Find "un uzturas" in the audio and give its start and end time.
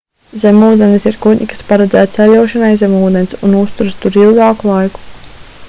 3.49-4.01